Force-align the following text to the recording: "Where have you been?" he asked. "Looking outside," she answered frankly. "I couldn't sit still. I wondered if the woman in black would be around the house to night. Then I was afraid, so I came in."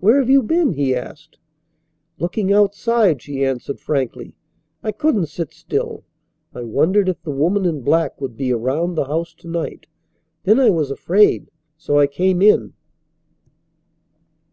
"Where 0.00 0.18
have 0.18 0.28
you 0.28 0.42
been?" 0.42 0.72
he 0.72 0.92
asked. 0.92 1.38
"Looking 2.18 2.52
outside," 2.52 3.22
she 3.22 3.44
answered 3.44 3.78
frankly. 3.78 4.34
"I 4.82 4.90
couldn't 4.90 5.26
sit 5.26 5.52
still. 5.52 6.02
I 6.52 6.62
wondered 6.64 7.08
if 7.08 7.22
the 7.22 7.30
woman 7.30 7.64
in 7.64 7.82
black 7.82 8.20
would 8.20 8.36
be 8.36 8.52
around 8.52 8.96
the 8.96 9.04
house 9.04 9.34
to 9.34 9.46
night. 9.46 9.86
Then 10.42 10.58
I 10.58 10.70
was 10.70 10.90
afraid, 10.90 11.48
so 11.78 12.00
I 12.00 12.08
came 12.08 12.42
in." 12.42 12.72